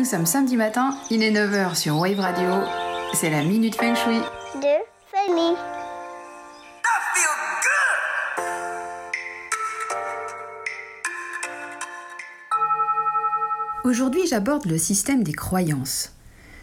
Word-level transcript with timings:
Nous 0.00 0.06
sommes 0.06 0.24
samedi 0.24 0.56
matin, 0.56 0.96
il 1.10 1.22
est 1.22 1.30
9h 1.30 1.76
sur 1.76 1.98
Wave 1.98 2.20
Radio. 2.20 2.48
C'est 3.12 3.28
la 3.28 3.44
Minute 3.44 3.74
Feng 3.74 3.94
Shui. 3.94 4.16
de 4.54 4.66
Fanny. 5.12 5.54
Aujourd'hui, 13.84 14.22
j'aborde 14.26 14.64
le 14.64 14.78
système 14.78 15.22
des 15.22 15.34
croyances. 15.34 16.14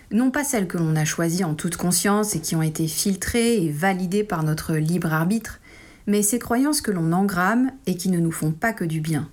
Non 0.10 0.32
pas 0.32 0.44
celles 0.44 0.68
que 0.68 0.80
l'on 0.80 0.96
a 0.96 1.06
choisies 1.06 1.44
en 1.44 1.54
toute 1.54 1.78
conscience 1.78 2.36
et 2.36 2.42
qui 2.42 2.56
ont 2.56 2.64
été 2.64 2.88
filtrées 2.88 3.64
et 3.64 3.70
validées 3.70 4.24
par 4.24 4.42
notre 4.42 4.74
libre 4.74 5.14
arbitre, 5.14 5.60
mais 6.08 6.24
ces 6.24 6.40
croyances 6.40 6.82
que 6.82 6.90
l'on 6.90 7.12
engramme 7.12 7.70
et 7.86 7.98
qui 7.98 8.10
ne 8.10 8.18
nous 8.18 8.32
font 8.32 8.52
pas 8.52 8.74
que 8.74 8.84
du 8.84 9.00
bien. 9.00 9.30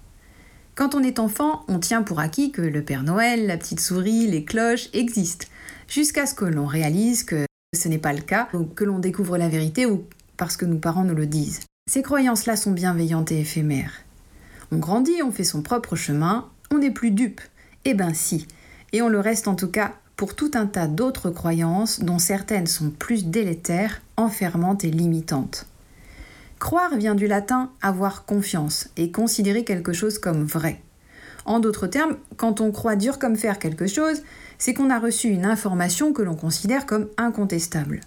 Quand 0.74 0.96
on 0.96 1.04
est 1.04 1.20
enfant, 1.20 1.64
on 1.68 1.78
tient 1.78 2.02
pour 2.02 2.18
acquis 2.18 2.50
que 2.50 2.60
le 2.60 2.82
Père 2.82 3.04
Noël, 3.04 3.46
la 3.46 3.56
petite 3.56 3.78
souris, 3.78 4.26
les 4.26 4.44
cloches 4.44 4.88
existent, 4.92 5.46
jusqu'à 5.86 6.26
ce 6.26 6.34
que 6.34 6.44
l'on 6.44 6.66
réalise 6.66 7.22
que 7.22 7.46
ce 7.76 7.88
n'est 7.88 7.98
pas 7.98 8.12
le 8.12 8.22
cas, 8.22 8.48
ou 8.54 8.64
que 8.64 8.82
l'on 8.82 8.98
découvre 8.98 9.38
la 9.38 9.48
vérité, 9.48 9.86
ou 9.86 10.04
parce 10.36 10.56
que 10.56 10.64
nos 10.64 10.78
parents 10.78 11.04
nous 11.04 11.14
le 11.14 11.26
disent. 11.26 11.60
Ces 11.88 12.02
croyances-là 12.02 12.56
sont 12.56 12.72
bienveillantes 12.72 13.30
et 13.30 13.40
éphémères. 13.40 14.02
On 14.72 14.78
grandit, 14.78 15.22
on 15.22 15.30
fait 15.30 15.44
son 15.44 15.62
propre 15.62 15.94
chemin, 15.94 16.48
on 16.72 16.78
n'est 16.78 16.90
plus 16.90 17.12
dupe. 17.12 17.40
Eh 17.84 17.94
ben 17.94 18.12
si, 18.12 18.48
et 18.92 19.00
on 19.00 19.08
le 19.08 19.20
reste 19.20 19.46
en 19.46 19.54
tout 19.54 19.68
cas 19.68 19.92
pour 20.16 20.34
tout 20.34 20.50
un 20.54 20.66
tas 20.66 20.88
d'autres 20.88 21.30
croyances 21.30 22.00
dont 22.00 22.18
certaines 22.18 22.66
sont 22.66 22.90
plus 22.90 23.26
délétères, 23.26 24.02
enfermantes 24.16 24.82
et 24.82 24.90
limitantes. 24.90 25.66
Croire 26.64 26.96
vient 26.96 27.14
du 27.14 27.26
latin 27.26 27.70
avoir 27.82 28.24
confiance 28.24 28.88
et 28.96 29.10
considérer 29.10 29.64
quelque 29.64 29.92
chose 29.92 30.18
comme 30.18 30.44
vrai. 30.44 30.80
En 31.44 31.60
d'autres 31.60 31.86
termes, 31.86 32.16
quand 32.38 32.62
on 32.62 32.72
croit 32.72 32.96
dur 32.96 33.18
comme 33.18 33.36
faire 33.36 33.58
quelque 33.58 33.86
chose, 33.86 34.22
c'est 34.56 34.72
qu'on 34.72 34.88
a 34.88 34.98
reçu 34.98 35.28
une 35.28 35.44
information 35.44 36.14
que 36.14 36.22
l'on 36.22 36.36
considère 36.36 36.86
comme 36.86 37.08
incontestable. 37.18 38.00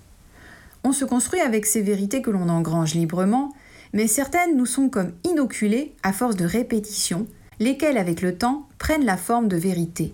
On 0.83 0.91
se 0.91 1.05
construit 1.05 1.39
avec 1.39 1.67
ces 1.67 1.83
vérités 1.83 2.23
que 2.23 2.31
l'on 2.31 2.49
engrange 2.49 2.95
librement, 2.95 3.53
mais 3.93 4.07
certaines 4.07 4.57
nous 4.57 4.65
sont 4.65 4.89
comme 4.89 5.11
inoculées 5.23 5.93
à 6.01 6.11
force 6.11 6.35
de 6.35 6.45
répétition, 6.45 7.27
lesquelles 7.59 7.99
avec 7.99 8.23
le 8.23 8.39
temps 8.39 8.67
prennent 8.79 9.05
la 9.05 9.17
forme 9.17 9.49
de 9.49 9.57
vérité. 9.57 10.11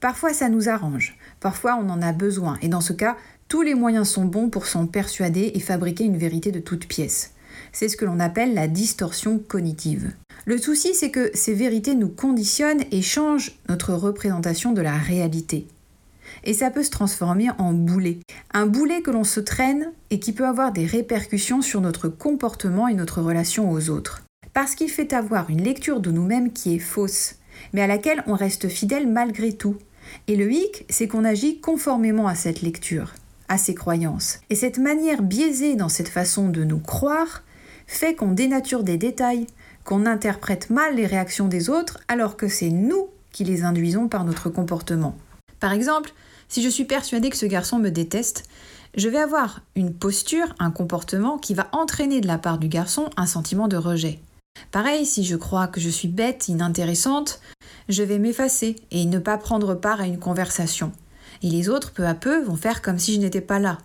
Parfois 0.00 0.32
ça 0.32 0.48
nous 0.48 0.70
arrange, 0.70 1.18
parfois 1.40 1.76
on 1.78 1.90
en 1.90 2.00
a 2.00 2.14
besoin, 2.14 2.56
et 2.62 2.68
dans 2.68 2.80
ce 2.80 2.94
cas, 2.94 3.18
tous 3.48 3.60
les 3.60 3.74
moyens 3.74 4.08
sont 4.08 4.24
bons 4.24 4.48
pour 4.48 4.64
s'en 4.64 4.86
persuader 4.86 5.52
et 5.54 5.60
fabriquer 5.60 6.04
une 6.04 6.16
vérité 6.16 6.52
de 6.52 6.60
toute 6.60 6.88
pièce. 6.88 7.34
C'est 7.72 7.88
ce 7.88 7.96
que 7.96 8.04
l'on 8.04 8.20
appelle 8.20 8.54
la 8.54 8.68
distorsion 8.68 9.38
cognitive. 9.38 10.12
Le 10.46 10.58
souci, 10.58 10.94
c'est 10.94 11.10
que 11.10 11.30
ces 11.34 11.54
vérités 11.54 11.94
nous 11.94 12.08
conditionnent 12.08 12.84
et 12.90 13.02
changent 13.02 13.52
notre 13.68 13.92
représentation 13.94 14.72
de 14.72 14.80
la 14.80 14.96
réalité. 14.96 15.66
Et 16.44 16.54
ça 16.54 16.70
peut 16.70 16.82
se 16.82 16.90
transformer 16.90 17.48
en 17.58 17.72
boulet. 17.72 18.18
Un 18.54 18.66
boulet 18.66 19.02
que 19.02 19.10
l'on 19.10 19.24
se 19.24 19.40
traîne 19.40 19.92
et 20.10 20.18
qui 20.18 20.32
peut 20.32 20.46
avoir 20.46 20.72
des 20.72 20.86
répercussions 20.86 21.62
sur 21.62 21.80
notre 21.80 22.08
comportement 22.08 22.88
et 22.88 22.94
notre 22.94 23.20
relation 23.20 23.70
aux 23.70 23.90
autres. 23.90 24.22
Parce 24.52 24.74
qu'il 24.74 24.90
fait 24.90 25.12
avoir 25.12 25.50
une 25.50 25.62
lecture 25.62 26.00
de 26.00 26.10
nous-mêmes 26.10 26.52
qui 26.52 26.74
est 26.74 26.80
fausse, 26.80 27.34
mais 27.72 27.82
à 27.82 27.86
laquelle 27.86 28.22
on 28.26 28.34
reste 28.34 28.68
fidèle 28.68 29.06
malgré 29.06 29.52
tout. 29.52 29.76
Et 30.26 30.36
le 30.36 30.50
hic, 30.50 30.86
c'est 30.88 31.08
qu'on 31.08 31.24
agit 31.24 31.60
conformément 31.60 32.26
à 32.26 32.34
cette 32.34 32.62
lecture, 32.62 33.14
à 33.48 33.58
ces 33.58 33.74
croyances. 33.74 34.40
Et 34.50 34.54
cette 34.54 34.78
manière 34.78 35.22
biaisée 35.22 35.76
dans 35.76 35.88
cette 35.88 36.08
façon 36.08 36.48
de 36.48 36.64
nous 36.64 36.80
croire 36.80 37.42
fait 37.90 38.14
qu'on 38.14 38.30
dénature 38.30 38.84
des 38.84 38.96
détails, 38.96 39.46
qu'on 39.84 40.06
interprète 40.06 40.70
mal 40.70 40.94
les 40.94 41.06
réactions 41.06 41.48
des 41.48 41.68
autres 41.68 41.98
alors 42.06 42.36
que 42.36 42.48
c'est 42.48 42.70
nous 42.70 43.08
qui 43.32 43.44
les 43.44 43.64
induisons 43.64 44.08
par 44.08 44.24
notre 44.24 44.48
comportement. 44.48 45.16
Par 45.58 45.72
exemple, 45.72 46.12
si 46.48 46.62
je 46.62 46.68
suis 46.68 46.84
persuadée 46.84 47.30
que 47.30 47.36
ce 47.36 47.46
garçon 47.46 47.78
me 47.78 47.90
déteste, 47.90 48.44
je 48.96 49.08
vais 49.08 49.18
avoir 49.18 49.62
une 49.74 49.92
posture, 49.92 50.54
un 50.60 50.70
comportement 50.70 51.36
qui 51.36 51.52
va 51.52 51.68
entraîner 51.72 52.20
de 52.20 52.28
la 52.28 52.38
part 52.38 52.58
du 52.58 52.68
garçon 52.68 53.10
un 53.16 53.26
sentiment 53.26 53.66
de 53.68 53.76
rejet. 53.76 54.20
Pareil, 54.70 55.04
si 55.04 55.24
je 55.24 55.36
crois 55.36 55.66
que 55.66 55.80
je 55.80 55.88
suis 55.88 56.08
bête, 56.08 56.48
inintéressante, 56.48 57.40
je 57.88 58.02
vais 58.04 58.18
m'effacer 58.18 58.76
et 58.92 59.04
ne 59.04 59.18
pas 59.18 59.36
prendre 59.36 59.74
part 59.74 60.00
à 60.00 60.06
une 60.06 60.18
conversation. 60.18 60.92
Et 61.42 61.50
les 61.50 61.68
autres, 61.68 61.92
peu 61.92 62.06
à 62.06 62.14
peu, 62.14 62.42
vont 62.42 62.56
faire 62.56 62.82
comme 62.82 62.98
si 62.98 63.14
je 63.14 63.20
n'étais 63.20 63.40
pas 63.40 63.58
là. 63.58 63.78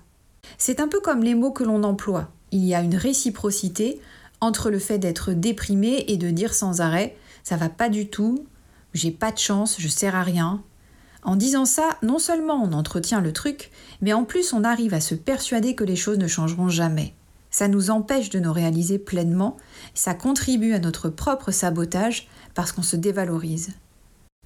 C'est 0.58 0.80
un 0.80 0.88
peu 0.88 1.00
comme 1.00 1.24
les 1.24 1.36
mots 1.36 1.52
que 1.52 1.64
l'on 1.64 1.84
emploie 1.84 2.30
il 2.56 2.64
y 2.64 2.74
a 2.74 2.82
une 2.82 2.96
réciprocité 2.96 4.00
entre 4.40 4.70
le 4.70 4.80
fait 4.80 4.98
d'être 4.98 5.34
déprimé 5.34 6.06
et 6.08 6.16
de 6.16 6.30
dire 6.30 6.54
sans 6.54 6.80
arrêt 6.80 7.18
ça 7.44 7.58
va 7.58 7.68
pas 7.68 7.90
du 7.90 8.08
tout, 8.08 8.46
j'ai 8.94 9.12
pas 9.12 9.34
de 9.34 9.38
chance, 9.38 9.76
je 9.78 9.90
sers 9.90 10.16
à 10.16 10.24
rien. 10.24 10.64
En 11.22 11.36
disant 11.36 11.66
ça, 11.66 11.98
non 12.02 12.18
seulement 12.18 12.64
on 12.64 12.72
entretient 12.72 13.20
le 13.20 13.34
truc, 13.34 13.72
mais 14.02 14.14
en 14.14 14.24
plus 14.24 14.54
on 14.54 14.64
arrive 14.64 14.94
à 14.94 15.02
se 15.02 15.16
persuader 15.16 15.76
que 15.76 15.84
les 15.84 15.98
choses 15.98 16.18
ne 16.18 16.28
changeront 16.28 16.70
jamais. 16.70 17.14
Ça 17.52 17.68
nous 17.68 17.90
empêche 17.90 18.30
de 18.30 18.40
nous 18.40 18.54
réaliser 18.54 19.00
pleinement, 19.00 19.58
ça 19.94 20.14
contribue 20.14 20.74
à 20.74 20.80
notre 20.80 21.10
propre 21.10 21.52
sabotage 21.52 22.30
parce 22.54 22.72
qu'on 22.72 22.84
se 22.84 22.96
dévalorise. 22.96 23.72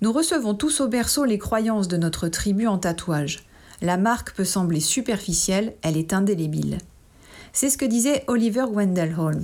Nous 0.01 0.11
recevons 0.11 0.55
tous 0.55 0.81
au 0.81 0.87
berceau 0.87 1.25
les 1.25 1.37
croyances 1.37 1.87
de 1.87 1.97
notre 1.97 2.27
tribu 2.27 2.65
en 2.65 2.79
tatouage. 2.79 3.45
La 3.81 3.97
marque 3.97 4.33
peut 4.33 4.45
sembler 4.45 4.79
superficielle, 4.79 5.75
elle 5.83 5.95
est 5.95 6.11
indélébile. 6.11 6.79
C'est 7.53 7.69
ce 7.69 7.77
que 7.77 7.85
disait 7.85 8.23
Oliver 8.27 8.65
Wendell 8.71 9.15
Holmes. 9.17 9.43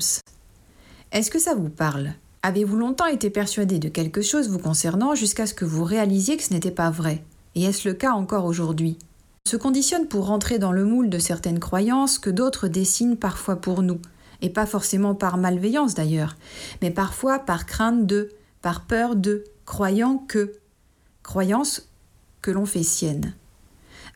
Est-ce 1.11 1.31
que 1.31 1.39
ça 1.39 1.55
vous 1.55 1.69
parle? 1.69 2.13
Avez-vous 2.43 2.77
longtemps 2.77 3.07
été 3.07 3.29
persuadé 3.29 3.79
de 3.79 3.89
quelque 3.89 4.21
chose 4.21 4.49
vous 4.49 4.59
concernant 4.59 5.15
jusqu'à 5.15 5.47
ce 5.47 5.53
que 5.53 5.65
vous 5.65 5.83
réalisiez 5.83 6.37
que 6.37 6.43
ce 6.43 6.53
n'était 6.53 6.71
pas 6.71 6.91
vrai? 6.91 7.23
Et 7.55 7.63
est-ce 7.63 7.87
le 7.87 7.95
cas 7.95 8.11
encore 8.11 8.45
aujourd'hui? 8.45 8.97
On 9.47 9.51
se 9.51 9.57
conditionne 9.57 10.07
pour 10.07 10.27
rentrer 10.27 10.59
dans 10.59 10.71
le 10.71 10.85
moule 10.85 11.09
de 11.09 11.19
certaines 11.19 11.59
croyances 11.59 12.19
que 12.19 12.29
d'autres 12.29 12.67
dessinent 12.67 13.17
parfois 13.17 13.55
pour 13.55 13.81
nous, 13.81 13.99
et 14.41 14.49
pas 14.49 14.65
forcément 14.65 15.15
par 15.15 15.37
malveillance 15.37 15.95
d'ailleurs, 15.95 16.35
mais 16.81 16.91
parfois 16.91 17.39
par 17.39 17.65
crainte 17.65 18.05
de, 18.05 18.31
par 18.61 18.85
peur 18.85 19.15
de, 19.15 19.43
croyant 19.65 20.17
que, 20.17 20.53
croyance 21.23 21.89
que 22.41 22.51
l'on 22.51 22.65
fait 22.65 22.83
sienne. 22.83 23.33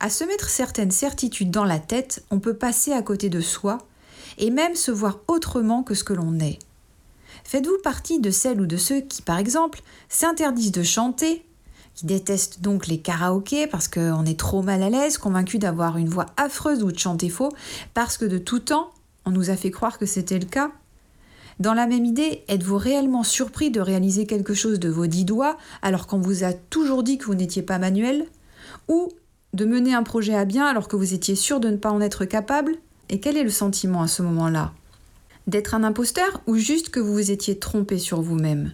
À 0.02 0.10
se 0.10 0.24
mettre 0.24 0.50
certaines 0.50 0.92
certitudes 0.92 1.52
dans 1.52 1.66
la 1.66 1.78
tête, 1.78 2.24
on 2.32 2.40
peut 2.40 2.54
passer 2.54 2.94
à 2.94 3.02
côté 3.02 3.30
de 3.30 3.42
soi 3.42 3.80
et 4.38 4.50
même 4.50 4.76
se 4.76 4.92
voir 4.92 5.20
autrement 5.28 5.84
que 5.84 5.94
ce 5.94 6.06
que 6.06 6.14
l'on 6.14 6.40
est. 6.40 6.60
Faites-vous 7.44 7.80
partie 7.84 8.20
de 8.20 8.32
celles 8.32 8.62
ou 8.62 8.66
de 8.66 8.78
ceux 8.78 9.02
qui, 9.02 9.22
par 9.22 9.38
exemple, 9.38 9.82
s'interdisent 10.08 10.72
de 10.72 10.84
chanter, 10.84 11.46
qui 11.96 12.06
détestent 12.06 12.62
donc 12.62 12.88
les 12.88 13.00
karaokés 13.00 13.68
parce 13.68 13.90
qu'on 13.90 14.24
est 14.24 14.40
trop 14.40 14.62
mal 14.62 14.84
à 14.84 14.90
l'aise, 14.90 15.18
convaincus 15.18 15.60
d'avoir 15.60 15.98
une 15.98 16.08
voix 16.08 16.28
affreuse 16.38 16.82
ou 16.82 16.94
de 16.94 17.00
chanter 17.00 17.30
faux, 17.30 17.52
parce 17.94 18.18
que 18.18 18.26
de 18.26 18.38
tout 18.38 18.60
temps, 18.60 18.92
on 19.26 19.32
nous 19.32 19.50
a 19.50 19.58
fait 19.58 19.72
croire 19.72 19.98
que 19.98 20.06
c'était 20.06 20.40
le 20.40 20.46
cas 20.46 20.72
Dans 21.60 21.74
la 21.74 21.88
même 21.88 22.06
idée, 22.06 22.46
êtes-vous 22.48 22.78
réellement 22.78 23.24
surpris 23.24 23.70
de 23.70 23.82
réaliser 23.82 24.26
quelque 24.26 24.54
chose 24.54 24.80
de 24.80 24.88
vos 24.88 25.08
dix 25.08 25.26
doigts 25.26 25.58
alors 25.82 26.08
qu'on 26.08 26.22
vous 26.22 26.46
a 26.46 26.54
toujours 26.54 27.04
dit 27.04 27.18
que 27.18 27.26
vous 27.26 27.36
n'étiez 27.36 27.64
pas 27.64 27.80
manuel? 27.80 28.28
Ou 28.88 29.10
de 29.54 29.66
mener 29.66 29.94
un 29.94 30.04
projet 30.04 30.36
à 30.36 30.46
bien 30.46 30.66
alors 30.66 30.88
que 30.88 30.96
vous 30.96 31.14
étiez 31.14 31.36
sûr 31.36 31.60
de 31.60 31.70
ne 31.70 31.78
pas 31.78 31.92
en 31.92 32.02
être 32.02 32.26
capable 32.26 32.76
Et 33.10 33.20
quel 33.20 33.38
est 33.38 33.44
le 33.44 33.50
sentiment 33.50 34.02
à 34.02 34.08
ce 34.08 34.22
moment-là 34.22 34.74
D'être 35.48 35.74
un 35.74 35.84
imposteur 35.84 36.42
ou 36.48 36.56
juste 36.56 36.90
que 36.90 37.00
vous 37.00 37.14
vous 37.14 37.32
étiez 37.32 37.58
trompé 37.58 37.98
sur 37.98 38.22
vous-même 38.22 38.74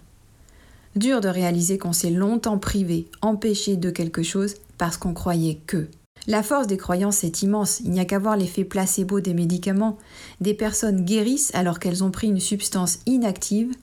Dur 0.94 1.20
de 1.20 1.28
réaliser 1.28 1.78
qu'on 1.78 1.92
s'est 1.92 2.10
longtemps 2.10 2.58
privé, 2.58 3.08
empêché 3.20 3.76
de 3.76 3.90
quelque 3.90 4.22
chose 4.22 4.54
parce 4.78 4.96
qu'on 4.96 5.14
croyait 5.14 5.58
que. 5.66 5.88
La 6.26 6.42
force 6.42 6.66
des 6.66 6.76
croyances 6.76 7.22
est 7.22 7.42
immense, 7.42 7.80
il 7.80 7.90
n'y 7.90 8.00
a 8.00 8.04
qu'à 8.04 8.18
voir 8.18 8.36
l'effet 8.36 8.64
placebo 8.64 9.20
des 9.20 9.34
médicaments. 9.34 9.96
Des 10.40 10.54
personnes 10.54 11.04
guérissent 11.04 11.54
alors 11.54 11.78
qu'elles 11.78 12.02
ont 12.02 12.10
pris 12.10 12.26
une 12.28 12.40
substance 12.40 12.98
inactive 13.06 13.74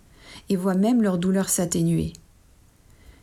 et 0.50 0.56
voient 0.56 0.76
même 0.76 1.02
leur 1.02 1.18
douleur 1.18 1.50
s'atténuer. 1.50 2.14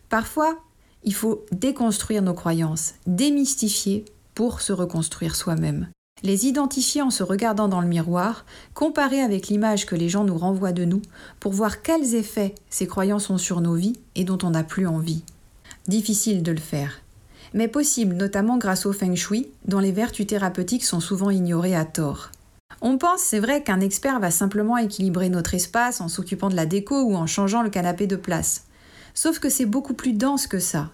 Parfois, 0.09 0.59
il 1.05 1.15
faut 1.15 1.45
déconstruire 1.53 2.23
nos 2.23 2.35
croyances, 2.35 2.95
démystifier 3.07 4.05
pour 4.35 4.61
se 4.61 4.73
reconstruire 4.73 5.37
soi-même. 5.37 5.89
Les 6.23 6.47
identifier 6.47 7.01
en 7.01 7.11
se 7.11 7.23
regardant 7.23 7.69
dans 7.69 7.81
le 7.81 7.89
miroir, 7.89 8.45
comparer 8.75 9.21
avec 9.21 9.49
l'image 9.49 9.87
que 9.87 9.97
les 9.97 10.11
gens 10.11 10.25
nous 10.25 10.37
renvoient 10.37 10.73
de 10.73 10.85
nous, 10.85 11.01
pour 11.41 11.53
voir 11.53 11.83
quels 11.83 12.15
effets 12.15 12.55
ces 12.69 12.87
croyances 12.87 13.31
ont 13.31 13.39
sur 13.39 13.63
nos 13.63 13.75
vies 13.75 13.99
et 14.15 14.25
dont 14.25 14.39
on 14.43 14.51
n'a 14.51 14.65
plus 14.65 14.87
envie. 14.87 15.25
Difficile 15.89 16.43
de 16.43 16.53
le 16.53 16.59
faire, 16.59 17.01
mais 17.55 17.69
possible 17.69 18.17
notamment 18.17 18.59
grâce 18.59 18.85
au 18.85 18.93
feng 18.93 19.15
shui, 19.15 19.49
dont 19.67 19.79
les 19.79 19.93
vertus 19.93 20.27
thérapeutiques 20.27 20.85
sont 20.85 21.01
souvent 21.01 21.31
ignorées 21.31 21.77
à 21.77 21.87
tort. 21.87 22.31
On 22.83 22.99
pense, 22.99 23.21
c'est 23.21 23.41
vrai, 23.41 23.63
qu'un 23.63 23.81
expert 23.81 24.21
va 24.21 24.31
simplement 24.31 24.77
équilibrer 24.77 25.29
notre 25.29 25.55
espace 25.55 26.01
en 26.01 26.09
s'occupant 26.09 26.49
de 26.49 26.57
la 26.57 26.67
déco 26.67 27.03
ou 27.03 27.15
en 27.15 27.27
changeant 27.27 27.63
le 27.63 27.71
canapé 27.71 28.07
de 28.07 28.17
place. 28.17 28.65
Sauf 29.15 29.39
que 29.39 29.49
c'est 29.49 29.67
beaucoup 29.67 29.95
plus 29.95 30.13
dense 30.13 30.47
que 30.47 30.59
ça. 30.59 30.91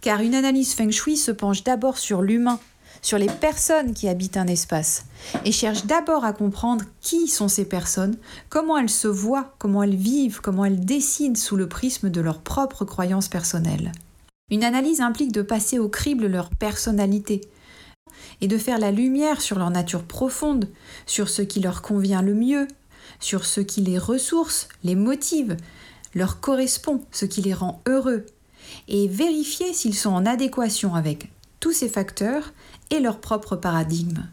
Car 0.00 0.20
une 0.20 0.34
analyse 0.34 0.74
feng 0.74 0.90
shui 0.90 1.16
se 1.16 1.30
penche 1.30 1.64
d'abord 1.64 1.98
sur 1.98 2.22
l'humain, 2.22 2.58
sur 3.02 3.18
les 3.18 3.28
personnes 3.28 3.92
qui 3.92 4.08
habitent 4.08 4.36
un 4.36 4.46
espace, 4.46 5.04
et 5.44 5.52
cherche 5.52 5.84
d'abord 5.84 6.24
à 6.24 6.32
comprendre 6.32 6.84
qui 7.00 7.28
sont 7.28 7.48
ces 7.48 7.66
personnes, 7.66 8.16
comment 8.48 8.78
elles 8.78 8.90
se 8.90 9.08
voient, 9.08 9.54
comment 9.58 9.82
elles 9.82 9.96
vivent, 9.96 10.40
comment 10.40 10.64
elles 10.64 10.84
décident 10.84 11.34
sous 11.34 11.56
le 11.56 11.68
prisme 11.68 12.08
de 12.10 12.20
leurs 12.20 12.40
propres 12.40 12.84
croyances 12.84 13.28
personnelles. 13.28 13.92
Une 14.50 14.64
analyse 14.64 15.00
implique 15.00 15.32
de 15.32 15.42
passer 15.42 15.78
au 15.78 15.88
crible 15.88 16.26
leur 16.26 16.50
personnalité 16.50 17.42
et 18.40 18.48
de 18.48 18.58
faire 18.58 18.78
la 18.78 18.90
lumière 18.90 19.40
sur 19.40 19.58
leur 19.58 19.70
nature 19.70 20.04
profonde, 20.04 20.68
sur 21.06 21.28
ce 21.28 21.42
qui 21.42 21.60
leur 21.60 21.82
convient 21.82 22.22
le 22.22 22.34
mieux, 22.34 22.68
sur 23.20 23.44
ce 23.44 23.60
qui 23.60 23.80
les 23.80 23.98
ressource, 23.98 24.68
les 24.82 24.94
motive, 24.94 25.56
leur 26.14 26.40
correspond, 26.40 27.02
ce 27.10 27.24
qui 27.24 27.42
les 27.42 27.54
rend 27.54 27.82
heureux, 27.86 28.26
et 28.88 29.08
vérifier 29.08 29.72
s'ils 29.72 29.94
sont 29.94 30.10
en 30.10 30.26
adéquation 30.26 30.94
avec 30.94 31.30
tous 31.60 31.72
ces 31.72 31.88
facteurs 31.88 32.52
et 32.90 33.00
leur 33.00 33.20
propre 33.20 33.56
paradigme. 33.56 34.24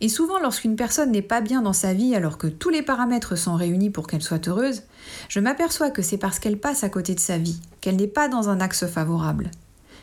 Et 0.00 0.08
souvent, 0.08 0.38
lorsqu'une 0.38 0.76
personne 0.76 1.10
n'est 1.10 1.22
pas 1.22 1.40
bien 1.40 1.62
dans 1.62 1.72
sa 1.72 1.92
vie 1.92 2.14
alors 2.14 2.38
que 2.38 2.46
tous 2.46 2.68
les 2.70 2.82
paramètres 2.82 3.36
sont 3.36 3.56
réunis 3.56 3.90
pour 3.90 4.06
qu'elle 4.06 4.22
soit 4.22 4.46
heureuse, 4.46 4.82
je 5.28 5.40
m'aperçois 5.40 5.90
que 5.90 6.02
c'est 6.02 6.18
parce 6.18 6.38
qu'elle 6.38 6.58
passe 6.58 6.84
à 6.84 6.88
côté 6.88 7.14
de 7.14 7.20
sa 7.20 7.36
vie, 7.36 7.60
qu'elle 7.80 7.96
n'est 7.96 8.06
pas 8.06 8.28
dans 8.28 8.48
un 8.48 8.60
axe 8.60 8.86
favorable. 8.86 9.50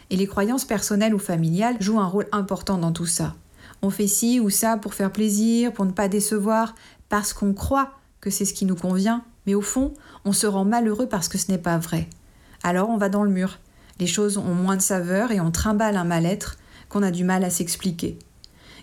Et 0.10 0.18
les 0.18 0.28
croyances 0.28 0.66
personnelles 0.66 1.16
ou 1.16 1.20
familiales 1.20 1.78
jouent 1.80 2.00
un 2.00 2.08
rôle 2.08 2.28
important 2.32 2.78
dans 2.78 2.92
tout 2.92 3.06
ça. 3.06 3.36
On 3.82 3.90
fait 3.90 4.08
ci 4.08 4.40
ou 4.40 4.50
ça 4.50 4.78
pour 4.78 4.94
faire 4.94 5.12
plaisir, 5.12 5.72
pour 5.72 5.86
ne 5.86 5.92
pas 5.92 6.08
décevoir, 6.08 6.76
parce 7.08 7.34
qu'on 7.34 7.54
croit 7.54 7.92
c'est 8.30 8.46
ce 8.46 8.54
qui 8.54 8.66
nous 8.66 8.76
convient, 8.76 9.24
mais 9.46 9.56
au 9.56 9.62
fond, 9.62 9.94
on 10.24 10.34
se 10.34 10.48
rend 10.48 10.66
malheureux 10.66 11.08
parce 11.08 11.28
que 11.28 11.38
ce 11.38 11.52
n'est 11.52 11.58
pas 11.58 11.78
vrai. 11.78 12.08
Alors 12.64 12.90
on 12.90 12.98
va 12.98 13.10
dans 13.10 13.24
le 13.24 13.32
mur. 13.32 13.60
Les 14.00 14.08
choses 14.08 14.38
ont 14.38 14.54
moins 14.54 14.76
de 14.76 14.82
saveur 14.82 15.32
et 15.32 15.40
on 15.40 15.52
trimballe 15.52 15.98
un 15.98 16.04
mal-être 16.04 16.58
qu'on 16.90 17.04
a 17.04 17.12
du 17.12 17.24
mal 17.24 17.44
à 17.44 17.50
s'expliquer. 17.50 18.20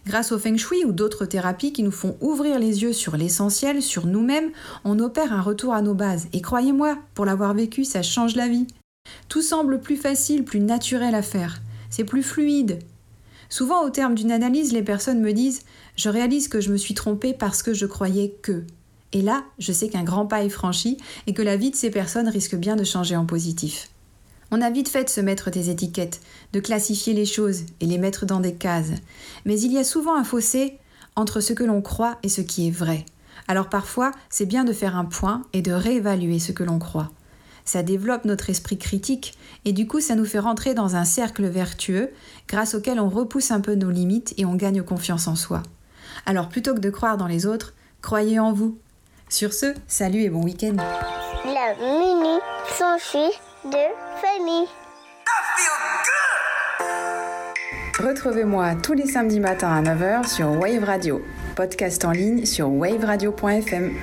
Grâce 0.06 0.33
au 0.33 0.39
feng 0.39 0.56
shui 0.56 0.85
ou 0.85 0.93
d'autres 0.93 1.27
thérapies 1.27 1.73
qui 1.73 1.85
nous 1.85 1.93
font 1.93 2.17
ouvrir 2.21 2.59
les 2.59 2.83
yeux 2.83 2.93
sur 2.93 3.17
l'essentiel, 3.17 3.83
sur 3.83 4.06
nous-mêmes, 4.06 4.50
on 4.85 4.99
opère 4.99 5.33
un 5.33 5.41
retour 5.41 5.75
à 5.75 5.83
nos 5.83 5.94
bases. 5.94 6.27
Et 6.33 6.43
croyez-moi, 6.43 6.99
pour 7.15 7.25
l'avoir 7.25 7.55
vécu, 7.55 7.85
ça 7.85 8.03
change 8.03 8.35
la 8.35 8.49
vie. 8.49 8.67
Tout 9.29 9.43
semble 9.43 9.81
plus 9.81 9.97
facile, 9.97 10.44
plus 10.44 10.61
naturel 10.61 11.15
à 11.15 11.23
faire. 11.23 11.61
C'est 11.89 12.05
plus 12.05 12.23
fluide. 12.23 12.81
Souvent, 13.49 13.85
au 13.85 13.91
terme 13.91 14.15
d'une 14.15 14.33
analyse, 14.33 14.73
les 14.73 14.83
personnes 14.83 15.21
me 15.21 15.33
disent 15.33 15.62
Je 15.94 16.09
réalise 16.09 16.49
que 16.49 16.61
je 16.61 16.73
me 16.73 16.77
suis 16.77 16.94
trompée 16.94 17.35
parce 17.35 17.62
que 17.62 17.75
je 17.75 17.87
croyais 17.87 18.35
que. 18.43 18.65
Et 19.12 19.23
là, 19.23 19.44
je 19.59 19.73
sais 19.73 19.88
qu'un 19.88 20.05
grand 20.05 20.26
pas 20.26 20.44
est 20.44 20.49
franchi 20.49 20.97
et 21.26 21.35
que 21.35 21.43
la 21.43 21.56
vie 21.56 21.70
de 21.70 21.76
ces 21.76 21.91
personnes 21.91 22.29
risque 22.29 22.56
bien 22.56 22.76
de 22.76 22.85
changer 22.85 23.17
en 23.17 23.26
positif. 23.26 23.88
On 24.50 24.61
a 24.61 24.70
vite 24.70 24.88
fait 24.88 25.05
de 25.05 25.09
se 25.09 25.20
mettre 25.20 25.50
des 25.50 25.70
étiquettes, 25.70 26.20
de 26.53 26.61
classifier 26.61 27.14
les 27.14 27.25
choses 27.25 27.62
et 27.81 27.87
les 27.87 27.99
mettre 27.99 28.26
dans 28.26 28.41
des 28.41 28.55
cases. 28.55 28.93
Mais 29.47 29.59
il 29.61 29.73
y 29.73 29.79
a 29.79 29.85
souvent 29.85 30.14
un 30.14 30.25
fossé 30.25 30.79
entre 31.17 31.41
ce 31.41 31.53
que 31.53 31.64
l'on 31.64 31.82
croit 31.82 32.19
et 32.23 32.29
ce 32.29 32.41
qui 32.41 32.69
est 32.69 32.70
vrai. 32.70 33.06
Alors 33.49 33.69
parfois, 33.69 34.12
c'est 34.31 34.47
bien 34.47 34.64
de 34.64 34.73
faire 34.73 34.97
un 34.97 35.05
point 35.05 35.43
et 35.53 35.62
de 35.62 35.73
réévaluer 35.73 36.38
ce 36.38 36.53
que 36.53 36.65
l'on 36.65 36.79
croit. 36.79 37.11
Ça 37.65 37.82
développe 37.82 38.25
notre 38.25 38.50
esprit 38.50 38.76
critique 38.76 39.35
et 39.65 39.73
du 39.73 39.87
coup 39.87 40.00
ça 40.00 40.17
nous 40.17 40.25
fait 40.25 40.38
rentrer 40.38 40.75
dans 40.75 40.97
un 40.97 41.05
cercle 41.05 41.47
vertueux 41.47 42.11
grâce 42.49 42.75
auquel 42.75 42.99
on 42.99 43.08
repousse 43.08 43.53
un 43.53 43.61
peu 43.61 43.75
nos 43.75 43.91
limites 43.91 44.35
et 44.37 44.44
on 44.44 44.55
gagne 44.55 44.82
confiance 44.82 45.29
en 45.29 45.37
soi. 45.37 45.62
Alors 46.26 46.49
plutôt 46.49 46.75
que 46.75 46.81
de 46.81 46.91
croire 46.91 47.17
dans 47.17 47.26
les 47.26 47.47
autres, 47.47 47.75
croyez 48.00 48.38
en 48.38 48.53
vous. 48.53 48.79
Sur 49.32 49.55
ce, 49.55 49.73
salut 49.88 50.20
et 50.20 50.29
bon 50.29 50.43
week-end. 50.43 50.76
La 51.46 51.75
minute 51.81 52.43
de 53.64 53.70
famille. 54.20 54.69
Retrouvez-moi 57.99 58.75
tous 58.82 58.93
les 58.93 59.06
samedis 59.06 59.40
matins 59.40 59.73
à 59.73 59.81
9h 59.81 60.29
sur 60.29 60.50
Wave 60.61 60.84
Radio, 60.84 61.23
podcast 61.56 62.05
en 62.05 62.11
ligne 62.11 62.44
sur 62.44 62.70
waveradio.fm. 62.70 63.94